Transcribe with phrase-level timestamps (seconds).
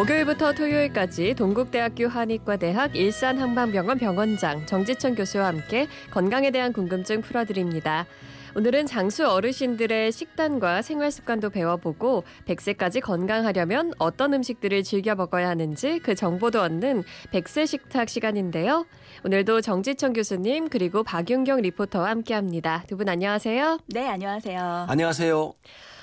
[0.00, 8.06] 목요일부터 토요일까지 동국대학교 한의과대학 일산한방병원 병원장 정지천 교수와 함께 건강에 대한 궁금증 풀어드립니다.
[8.56, 16.14] 오늘은 장수 어르신들의 식단과 생활 습관도 배워보고 100세까지 건강하려면 어떤 음식들을 즐겨 먹어야 하는지 그
[16.14, 17.04] 정보도 얻는
[17.34, 18.86] 100세 식탁 시간인데요.
[19.26, 22.84] 오늘도 정지천 교수님 그리고 박윤경 리포터와 함께합니다.
[22.88, 23.80] 두 분 안녕하세요.
[23.88, 24.86] 네, 안녕하세요.
[24.88, 25.52] 안녕하세요.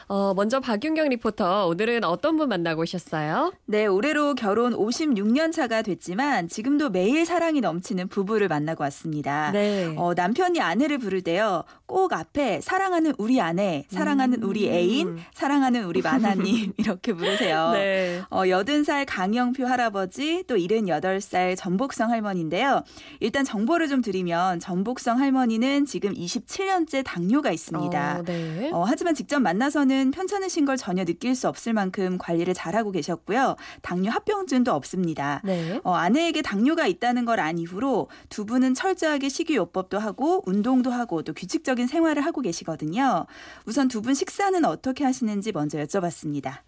[0.10, 3.52] 어, 먼저 박윤경 리포터 오늘은 어떤 분 만나고 오셨어요?
[3.66, 9.52] 네, 올해로 결혼 56년 차가 됐지만 지금도 매일 사랑이 넘치는 부부를 만나고 왔습니다.
[9.52, 9.94] 네.
[9.98, 11.66] 어, 남편이 아내를 부를 때요.
[11.86, 14.50] 꼭 앞에 사랑하는 우리 아내, 사랑하는 음.
[14.50, 17.72] 우리 애인, 사랑하는 우리 마나님 이렇게 부르세요.
[17.74, 18.22] 네.
[18.30, 22.84] 어, 80살 강영표 할아버지 또 78살 전복성 할머니인데요.
[23.20, 28.20] 일단 정보를 좀 드리면 전복성 할머니는 지금 27년째 당뇨가 있습니다.
[28.20, 28.70] 어, 네.
[28.72, 33.56] 어, 하지만 직접 만나서는 편찮으신 걸 전혀 느낄 수 없을 만큼 관리를 잘하고 계셨고요.
[33.82, 35.42] 당뇨 합병증도 없습니다.
[35.44, 35.80] 네.
[35.84, 41.34] 어, 아내에게 당뇨가 있다는 걸 안 이후로 두 분은 철저하게 식이요법도 하고 운동도 하고 또
[41.34, 43.26] 규칙적인 생활을 하고 계시거든요.
[43.66, 46.60] 우선 두 분 식사는 어떻게 하시는지 먼저 여쭤봤습니다.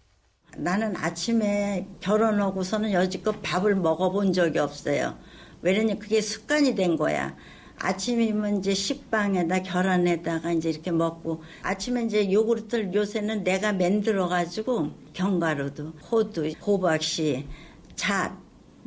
[0.56, 5.16] 나는 아침에 결혼하고서는 여지껏 밥을 먹어본 적이 없어요.
[5.62, 7.36] 왜냐면 그게 습관이 된 거야.
[7.80, 15.94] 아침이면 이제 식빵에다 계란에다가 이제 이렇게 먹고 아침에 이제 요구르트를 요새는 내가 만들어 가지고 견과류도
[16.10, 17.46] 호두, 호박씨,
[17.96, 18.36] 잣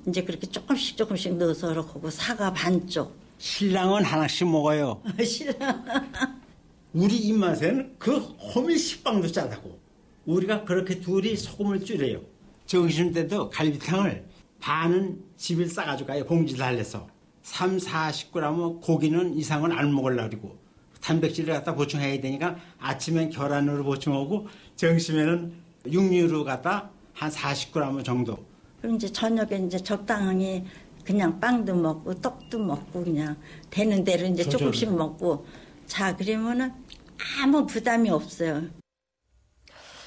[0.08, 5.02] 이제 그렇게 조금씩 조금씩 넣어서 그렇고 사과 반쪽 신랑은 하나씩 먹어요.
[5.26, 5.84] 신랑
[6.94, 9.82] 우리 입맛에는 그 호밀 식빵도 짜다고.
[10.26, 12.22] 우리가 그렇게 둘이 소금을 줄여요.
[12.68, 14.24] 점심 때도 갈비탕을
[14.60, 16.26] 반은 집에 싸가지고 가요.
[16.26, 17.08] 봉지 달래서.
[17.44, 20.58] 3, 40g 고기는 이상은 안 먹으려고 그러고
[21.02, 25.54] 단백질을 갖다 보충해야 되니까 아침엔 계란으로 보충하고 점심에는
[25.92, 28.38] 육류로 갖다 한 40g 정도.
[28.82, 30.64] 그럼 이제 저녁에 이제 적당히
[31.04, 33.36] 그냥 빵도 먹고 떡도 먹고 그냥
[33.70, 34.44] 되는 대로 이제.
[34.44, 35.46] 조금씩 먹고
[35.86, 36.72] 자 그러면은
[37.42, 38.64] 아무 부담이 없어요.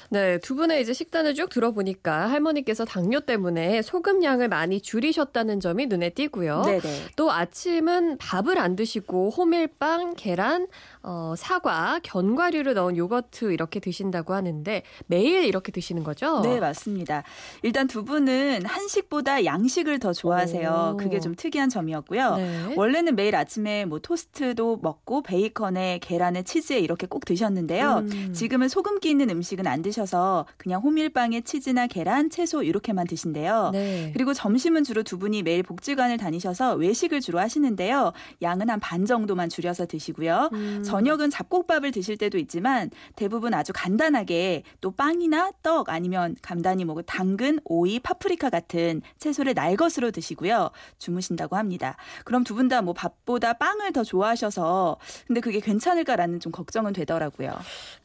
[0.09, 5.87] 네, 두 분의 이제 식단을 쭉 들어보니까 할머니께서 당뇨 때문에 소금 양을 많이 줄이셨다는 점이
[5.87, 6.61] 눈에 띄고요.
[6.65, 6.81] 네네.
[7.15, 10.67] 또 아침은 밥을 안 드시고 호밀빵, 계란,
[11.03, 16.41] 어, 사과, 견과류를 넣은 요거트 이렇게 드신다고 하는데 매일 이렇게 드시는 거죠?
[16.41, 17.23] 네, 맞습니다.
[17.63, 20.91] 일단 두 분은 한식보다 양식을 더 좋아하세요.
[20.93, 20.97] 오.
[20.97, 22.35] 그게 좀 특이한 점이었고요.
[22.35, 22.73] 네.
[22.75, 28.03] 원래는 매일 아침에 뭐 토스트도 먹고 베이컨에 계란에 치즈에 이렇게 꼭 드셨는데요.
[28.11, 28.33] 음.
[28.33, 33.71] 지금은 소금기 있는 음식은 안 드 셔서 그냥 호밀빵에 치즈나 계란, 채소 이렇게만 드신대요.
[33.73, 34.11] 네.
[34.13, 38.13] 그리고 점심은 주로 두 분이 매일 복지관을 다니셔서 외식을 주로 하시는데요.
[38.41, 40.49] 양은 한 반 정도만 줄여서 드시고요.
[40.53, 40.83] 음.
[40.85, 47.59] 저녁은 잡곡밥을 드실 때도 있지만 대부분 아주 간단하게 또 빵이나 떡 아니면 간단히 먹을 당근,
[47.65, 50.69] 오이, 파프리카 같은 채소를 날것으로 드시고요.
[50.99, 51.97] 주무신다고 합니다.
[52.23, 57.51] 그럼 두 분 다 뭐 밥보다 빵을 더 좋아하셔서 근데 그게 괜찮을까라는 좀 걱정은 되더라고요.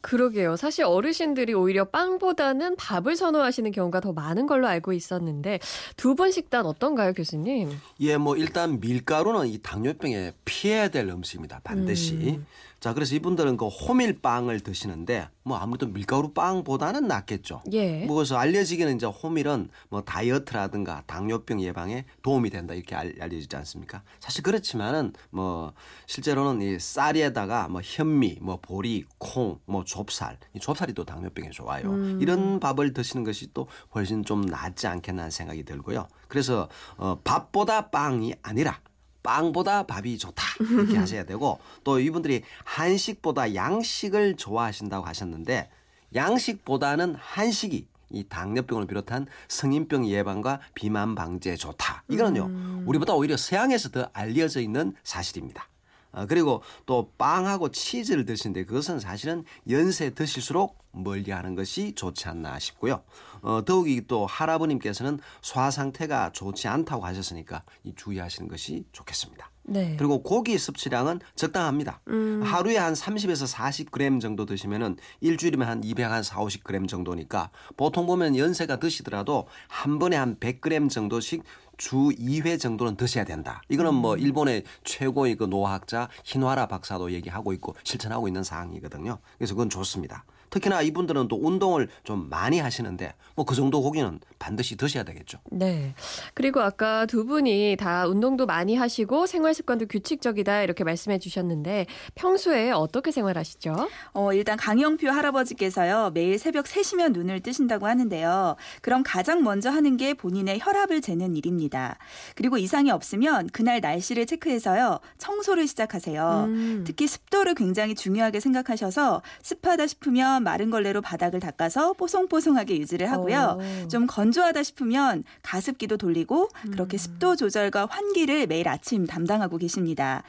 [0.01, 0.55] 그러게요.
[0.55, 5.59] 사실 어르신들이 오히려 빵보다는 밥을 선호하시는 경우가 더 많은 걸로 알고 있었는데
[5.97, 7.71] 두 분 식단 어떤가요, 교수님?
[8.01, 11.61] 예, 뭐 일단 밀가루는 이 당뇨병에 피해야 될 음식입니다.
[11.63, 12.13] 반드시.
[12.37, 12.45] 음.
[12.83, 17.61] 자, 그래서 이분들은 그 호밀빵을 드시는데 뭐 아무래도 밀가루 빵보다는 낫겠죠.
[17.71, 18.05] 예.
[18.05, 24.03] 뭐 그래서 알려지기는 이제 호밀은 뭐 다이어트라든가 당뇨병 예방에 도움이 된다 이렇게 알, 알려지지 않습니까?
[24.19, 25.71] 사실 그렇지만은 뭐
[26.07, 31.89] 실제로는 이 쌀에다가 뭐 현미, 뭐 보리, 콩, 뭐 좁쌀, 이 좁쌀이 또 당뇨병에 좋아요.
[31.89, 32.19] 음.
[32.21, 33.65] 이런 밥을 드시는 것이 또
[33.95, 36.09] 훨씬 좀 낫지 않겠나 하는 생각이 들고요.
[36.27, 36.67] 그래서
[36.97, 38.81] 어, 밥보다 빵이 아니라
[39.23, 45.69] 빵보다 밥이 좋다 이렇게 하셔야 되고 또 이분들이 한식보다 양식을 좋아하신다고 하셨는데
[46.13, 52.03] 양식보다는 한식이 이 당뇨병을 비롯한 성인병 예방과 비만 방지에 좋다.
[52.09, 55.67] 이거는요 우리보다 오히려 서양에서 더 알려져 있는 사실입니다.
[56.11, 63.03] 어, 그리고 또 빵하고 치즈를 드시는데 그것은 사실은 연세 드실수록 멀리하는 것이 좋지 않나 싶고요.
[63.41, 69.49] 어, 더욱이 또 할아버님께서는 소화 상태가 좋지 않다고 하셨으니까 이 주의하시는 것이 좋겠습니다.
[69.65, 69.95] 네.
[69.97, 72.01] 그리고 고기 섭취량은 적당합니다.
[72.43, 78.37] 하루에 한 30에서 40g 정도 드시면은 일주일이면 한 200, 한 4, 50g 정도니까 보통 보면
[78.37, 81.43] 연세가 드시더라도 한 번에 한 100g 정도씩
[81.77, 83.61] 주 2회 정도는 드셔야 된다.
[83.69, 89.17] 이거는 뭐 일본의 최고의 그 노화학자 히노하라 박사도 얘기하고 있고 실천하고 있는 사항이거든요.
[89.37, 90.25] 그래서 그건 좋습니다.
[90.53, 95.37] 특히나 이분들은 또 운동을 좀 많이 하시는데 뭐 그 정도 고기는 반드시 드셔야 되겠죠.
[95.51, 95.93] 네.
[96.33, 101.85] 그리고 아까 두 분이 다 운동도 많이 하시고 생활 습관도 규칙적이다 이렇게 말씀해 주셨는데
[102.15, 103.89] 평소에 어떻게 생활하시죠?
[104.13, 108.55] 어, 일단 강영표 할아버지께서요, 매일 새벽 3시면 눈을 뜨신다고 하는데요.
[108.81, 111.97] 그럼 가장 먼저 하는 게 본인의 혈압을 재는 일입니다.
[112.35, 116.45] 그리고 이상이 없으면 그날 날씨를 체크해서요, 청소를 시작하세요.
[116.47, 116.83] 음.
[116.87, 123.59] 특히 습도를 굉장히 중요하게 생각하셔서 습하다 싶으면 마른 걸레로 바닥을 닦아서 뽀송뽀송하게 유지를 하고요.
[123.59, 123.87] 오.
[123.87, 130.23] 좀 건조하다 싶으면 가습기도 돌리고 그렇게 습도 조절과 환기를 매일 아침 담당하고 계십니다.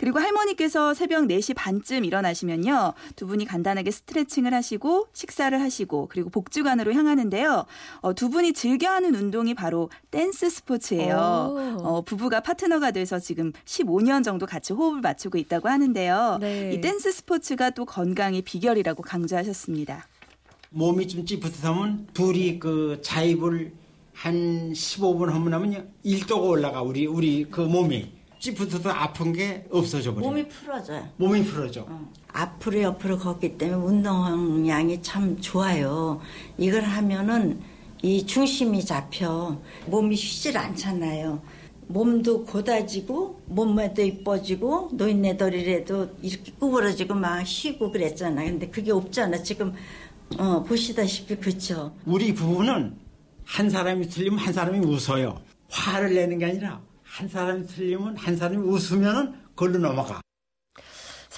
[0.00, 2.94] 그리고 할머니께서 새벽 4시 반쯤 일어나시면요.
[3.16, 7.66] 두 분이 간단하게 스트레칭을 하시고 식사를 하시고 그리고 복지관으로 향하는데요.
[8.00, 11.16] 어, 두 분이 즐겨하는 운동이 바로 댄스 스포츠예요.
[11.16, 11.86] 오.
[11.86, 16.38] 어, 부부가 파트너가 돼서 지금 15년 정도 같이 호흡을 맞추고 있다고 하는데요.
[16.40, 16.72] 네.
[16.72, 19.59] 이 댄스 스포츠가 또 건강의 비결이라고 강조하셨습니다.
[20.70, 23.72] 몸이 좀 찌뿌듯하면 둘이 그 자이브를
[24.12, 30.26] 한 15분 하면 하면요 1도가 올라가 우리 우리 그 몸이 찌뿌듯해 아픈 게 없어져 버려.
[30.26, 31.08] 몸이 풀어져요.
[31.18, 31.86] 몸이 풀어져.
[32.28, 36.20] 앞으로 옆으로 걷기 때문에 운동량이 참 좋아요.
[36.56, 37.60] 이걸 하면은
[38.02, 41.42] 이 중심이 잡혀 몸이 쉬질 않잖아요.
[41.90, 48.50] 몸도 고다지고 몸매도 이뻐지고 노인네들이라도 이렇게 구부러지고 막 쉬고 그랬잖아요.
[48.50, 49.42] 근데 그게 없잖아.
[49.42, 49.74] 지금
[50.38, 51.92] 어, 보시다시피 그렇죠.
[52.06, 52.96] 우리 부부는
[53.44, 55.40] 한 사람이 틀리면 한 사람이 웃어요.
[55.68, 60.20] 화를 내는 게 아니라 한 사람이 틀리면 한 사람이 웃으면은 걸로 넘어가.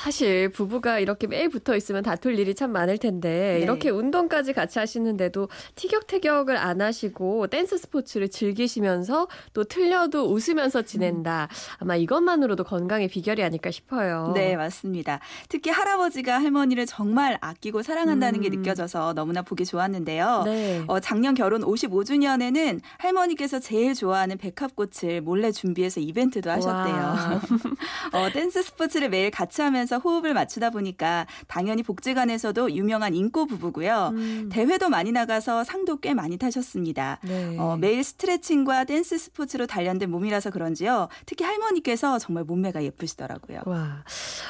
[0.02, 3.60] 사실 부부가 이렇게 매일 붙어 있으면 다툴 일이 참 많을 텐데 네.
[3.60, 11.46] 이렇게 운동까지 같이 하시는데도 티격태격을 안 하시고 댄스 스포츠를 즐기시면서 또 틀려도 웃으면서 지낸다.
[11.78, 14.32] 아마 이것만으로도 건강의 비결이 아닐까 싶어요.
[14.34, 15.20] 네, 맞습니다.
[15.48, 18.56] 특히 할아버지가 할머니를 정말 아끼고 사랑한다는 게 음.
[18.56, 20.42] 느껴져서 너무나 보기 좋았는데요.
[20.46, 20.82] 네.
[20.88, 26.96] 어, 작년 결혼 55주년에는 할머니께서 제일 좋아하는 백합꽃을 몰래 준비해서 이벤트도 하셨대요.
[26.96, 27.40] 와.
[28.14, 34.10] 어, 댄스 스포츠를 매일 같이 하면서 호흡을 맞추다 보니까 당연히 복지관에서도 유명한 잉꼬 부부고요.
[34.14, 34.48] 음.
[34.52, 37.18] 대회도 많이 나가서 상도 꽤 많이 타셨습니다.
[37.22, 37.56] 네.
[37.58, 41.08] 어, 매일 스트레칭과 댄스 스포츠로 단련된 몸이라서 그런지요.
[41.26, 43.62] 특히 할머니께서 정말 몸매가 예쁘시더라고요.
[43.66, 44.04] 와.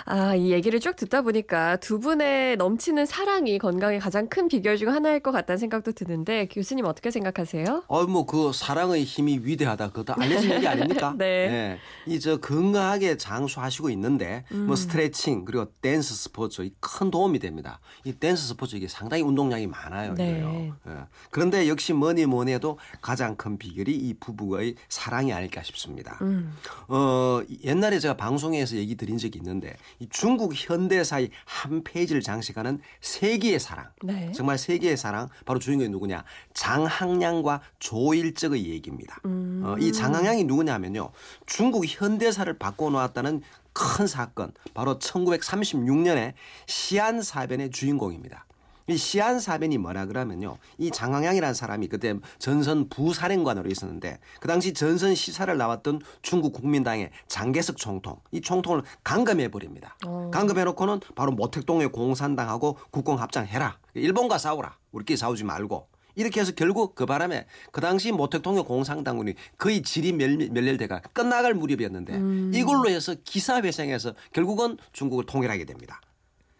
[0.04, 4.92] 아, 이 얘기를 쭉 듣다 보니까 두 분의 넘치는 사랑이 건강의 가장 큰 비결 중
[4.92, 7.84] 하나일 것 같다는 생각도 드는데 교수님 어떻게 생각하세요?
[7.86, 9.88] 어, 뭐, 그 사랑의 힘이 위대하다.
[9.90, 11.14] 그것도 알려진 얘기 아닙니까?
[11.16, 11.78] 네.
[12.06, 14.66] 이제 건강하게 장수하시고 있는데, 음.
[14.66, 17.80] 뭐 스트레칭, 그리고 댄스 스포츠, 이 큰 도움이 됩니다.
[18.04, 20.14] 이 댄스 스포츠 이게 상당히 운동량이 많아요.
[20.14, 20.42] 네.
[20.86, 20.92] 예.
[21.30, 26.18] 그런데 역시 뭐니 뭐니 해도 가장 큰 비결이 이 부부의 사랑이 아닐까 싶습니다.
[26.22, 26.54] 음.
[26.88, 33.58] 어, 옛날에 제가 방송에서 얘기 드린 적이 있는데, 이 중국 현대사의 한 페이지를 장식하는 세기의
[33.58, 33.88] 사랑.
[34.02, 34.32] 네.
[34.32, 36.24] 정말 세기의 사랑 바로 주인공이 누구냐
[36.54, 39.20] 장학량과 조일적의 얘기입니다.
[39.24, 39.51] 음.
[39.62, 41.10] 어, 이 장항량이 누구냐면요
[41.46, 43.42] 중국 현대사를 바꿔놓았다는
[43.72, 46.34] 큰 사건 바로 1936년에
[46.66, 48.44] 시안 사변의 주인공입니다.
[48.88, 50.58] 이 시안 사변이 뭐라 그러면요.
[50.76, 57.76] 이 장항량이라는 사람이 그때 전선 부사령관으로 있었는데 그 당시 전선 시사를 나왔던 중국 국민당의 장개석
[57.76, 59.96] 총통 이 총통을 감금해 버립니다.
[60.04, 60.30] 어.
[60.32, 63.78] 감금해 놓고는 바로 모택동의 공산당하고 국공 합장해라.
[63.94, 64.76] 일본과 싸우라.
[64.90, 65.91] 우리끼리 싸우지 말고.
[66.14, 72.58] 이렇게 해서 결국 그 바람에 그 당시 모택동의 공산당군이 거의 질이 멸- 멸렬돼가 끝나갈 무렵이었는데
[72.58, 76.00] 이걸로 해서 기사회생해서 결국은 중국을 통일하게 됩니다.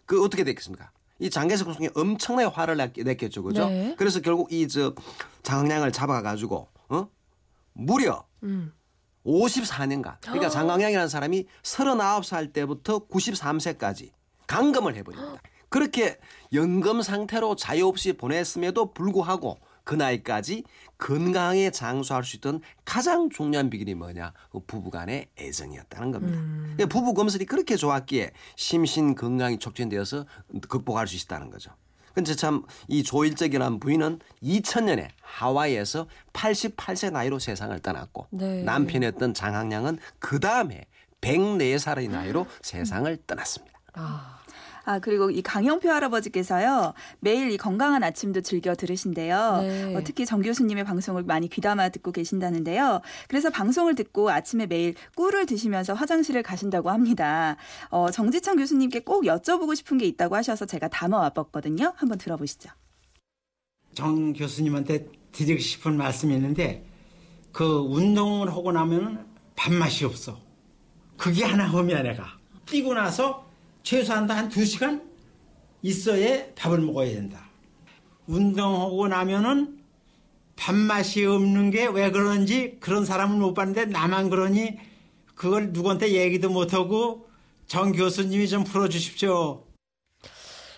[0.05, 0.91] 그 어떻게 됐겠습니까?
[1.19, 3.67] 이 장개석 총통이 엄청나게 화를 냈- 냈겠죠, 그죠?
[3.69, 3.95] 네.
[3.97, 4.93] 그래서 결국 이 저
[5.43, 7.07] 장항량을 잡아가지고 어
[7.73, 8.73] 무려 음.
[9.25, 14.11] 54년간 그러니까 장강량이라는 사람이 39살 때부터 93세까지
[14.47, 15.41] 감금을 해버립니다.
[15.73, 16.19] 그렇게
[16.53, 20.65] 연금 상태로 자유 없이 보냈음에도 불구하고 그 나이까지
[20.99, 24.33] 건강하게 장수할 수 있던 가장 중요한 비결이 뭐냐?
[24.51, 26.39] 그 부부간의 애정이었다는 겁니다.
[26.75, 30.25] 그러니까 부부 검술이 그렇게 좋았기에 심신 건강이 촉진되어서
[30.69, 31.71] 극복할 수 있다는 거죠.
[32.13, 38.61] 근데 참 이 조일적이라는 부인은 2000년에 하와이에서 88세 나이로 세상을 떠났고 네.
[38.61, 40.85] 남편이었던 장항량은 그 다음에
[41.21, 43.79] 104살의 나이로 세상을 떠났습니다.
[43.93, 44.32] 아.
[44.85, 49.61] 아, 그리고 이 강영표 할아버지께서요, 매일 이 건강한 아침도 즐겨 들으신데요.
[49.61, 49.95] 네.
[49.95, 53.01] 어, 특히 정 교수님의 방송을 많이 귀담아 듣고 계신다는데요.
[53.27, 57.55] 그래서 방송을 듣고 아침에 매일 꿀을 드시면서 화장실을 가신다고 합니다.
[57.89, 61.93] 어, 정지창 교수님께 꼭 여쭤보고 싶은 게 있다고 하셔서 제가 담아 와 봤거든요.
[61.95, 62.69] 한번 들어보시죠.
[63.93, 66.85] 정 교수님한테 드리고 싶은 말씀이 있는데
[67.51, 69.25] 그 운동을 하고 나면
[69.55, 70.39] 밥맛이 없어.
[71.17, 72.25] 그게 하나 험이야 내가.
[72.65, 73.47] 뛰고 나서
[73.83, 75.01] 최소한 한두 시간
[75.81, 77.49] 있어야 밥을 먹어야 된다.
[78.25, 79.79] 운동하고 나면은
[80.55, 84.77] 밥맛이 없는 게 왜 그런지 그런 사람은 못 봤는데 나만 그러니
[85.35, 87.27] 그걸 누구한테 얘기도 못하고
[87.67, 89.65] 정 교수님이 좀 풀어주십시오.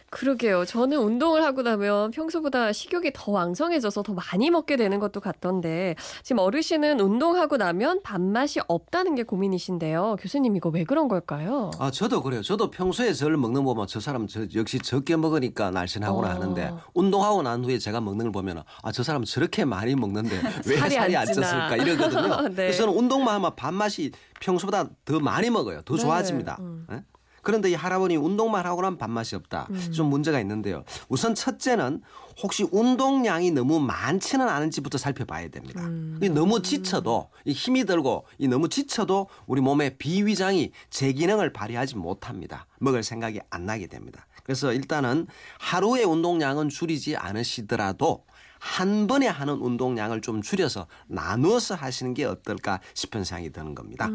[0.09, 0.65] 그러게요.
[0.65, 6.39] 저는 운동을 하고 나면 평소보다 식욕이 더 왕성해져서 더 많이 먹게 되는 것도 같던데 지금
[6.39, 10.15] 어르신은 운동하고 나면 밥맛이 없다는 게 고민이신데요.
[10.19, 11.71] 교수님 이거 왜 그런 걸까요?
[11.79, 12.41] 아, 저도 그래요.
[12.41, 16.31] 저도 평소에 저를 먹는 거 보면 저 사람 저 역시 적게 먹으니까 날씬하구나 어.
[16.31, 20.29] 하는데 운동하고 난 후에 제가 먹는 걸 보면 아, 저 사람 저렇게 많이 먹는데
[20.67, 21.25] 왜 살이 살이, 안.
[21.25, 22.41] 쪘을까 이러거든요.
[22.49, 22.55] 네.
[22.55, 25.81] 그래서 저는 운동만 하면 밥맛이 평소보다 더 많이 먹어요.
[25.81, 26.01] 더 네.
[26.01, 26.57] 좋아집니다.
[26.59, 26.87] 음.
[26.91, 27.03] 예?
[27.45, 29.67] 그런데 이 할아버니 운동만 하고 나면 밥맛이 없다.
[29.69, 29.91] 음.
[29.93, 30.83] 좀 문제가 있는데요.
[31.07, 32.01] 우선 첫째는
[32.41, 35.85] 혹시 운동량이 너무 많지는 않은지부터 살펴봐야 됩니다.
[35.85, 36.19] 음.
[36.21, 41.97] 이 너무 지쳐도 이 힘이 들고 이 너무 지쳐도 우리 몸의 비위장이 제 기능을 발휘하지
[41.97, 42.65] 못합니다.
[42.79, 44.25] 먹을 생각이 안 나게 됩니다.
[44.43, 45.27] 그래서 일단은
[45.59, 48.25] 하루의 운동량은 줄이지 않으시더라도
[48.65, 54.09] 한 번에 하는 운동량을 좀 줄여서 나누어서 하시는 게 어떨까 싶은 생각이 드는 겁니다.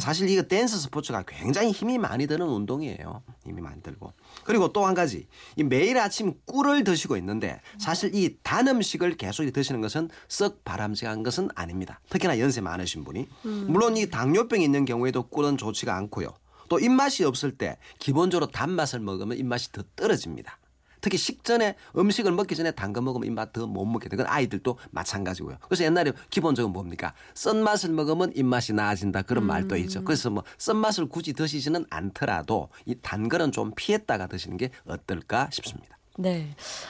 [0.00, 3.22] 사실 이거 댄스 스포츠가 굉장히 힘이 많이 드는 운동이에요.
[3.44, 4.12] 힘이 많이 들고.
[4.44, 5.28] 그리고 또 한 가지.
[5.56, 11.22] 이 매일 아침 꿀을 드시고 있는데 사실 이 단 음식을 계속 드시는 것은 썩 바람직한
[11.22, 12.00] 것은 아닙니다.
[12.08, 13.28] 특히나 연세 많으신 분이.
[13.68, 16.28] 물론 이 당뇨병이 있는 경우에도 꿀은 좋지가 않고요.
[16.70, 20.56] 또 입맛이 없을 때 기본적으로 단맛을 먹으면 입맛이 더 떨어집니다.
[21.00, 25.58] 특히 식전에 음식을 먹기 전에 단 거 먹으면 입맛 더 못 먹게 되고 아이들도 마찬가지고요.
[25.68, 27.12] 그래서 옛날에 기본적으로 뭡니까?
[27.34, 30.02] 쓴맛을 먹으면 입맛이 나아진다 그런 말도 있죠.
[30.04, 35.96] 그래서 뭐 쓴맛을 굳이 드시지는 않더라도 이 단 거는 좀 피했다가 드시는 게 어떨까 싶습니다.
[36.20, 36.48] 네.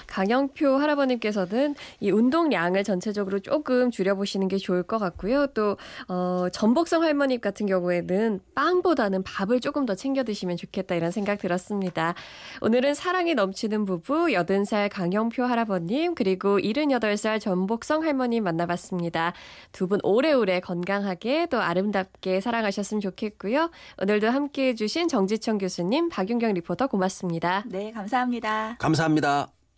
[0.08, 5.46] 강영표 할아버님께서는 이 운동량을 전체적으로 조금 줄여보시는 게 좋을 것 같고요.
[5.48, 5.76] 또,
[6.08, 12.14] 어, 전복성 할머님 같은 경우에는 빵보다는 밥을 조금 더 챙겨 드시면 좋겠다 이런 생각 들었습니다.
[12.60, 19.32] 오늘은 사랑이 넘치는 부부 80살 강영표 할아버님 그리고 78살 전복성 할머님 만나봤습니다.
[19.72, 23.70] 두 분 오래오래 건강하게 또 아름답게 사랑하셨으면 좋겠고요.
[24.00, 27.64] 오늘도 함께 해주신 정지청 교수님, 박윤경 리포터 고맙습니다.
[27.66, 28.76] 네, 감사합니다.
[29.20, 29.59] 감사합니다.